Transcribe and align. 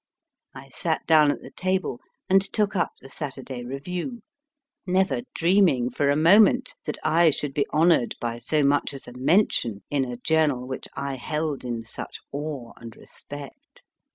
I 0.55 0.69
sat 0.69 1.05
down 1.05 1.29
at 1.31 1.43
the 1.43 1.51
table, 1.51 1.99
and 2.27 2.41
took 2.41 2.75
up 2.75 2.89
the 3.01 3.07
Saturday 3.07 3.63
Review, 3.63 4.21
never 4.87 5.21
dreaming 5.35 5.91
for 5.91 6.09
a 6.09 6.15
moment 6.15 6.73
that 6.85 6.97
I 7.03 7.29
should 7.29 7.53
be 7.53 7.67
honoured 7.71 8.15
by 8.19 8.39
so 8.39 8.63
much 8.63 8.95
as 8.95 9.07
a 9.07 9.13
mention 9.13 9.83
in 9.91 10.03
a 10.03 10.17
journal 10.17 10.65
which 10.67 10.87
I 10.95 11.17
held 11.17 11.63
in 11.63 11.83
such 11.83 12.17
awe 12.31 12.73
and 12.77 12.95
respect. 12.95 13.83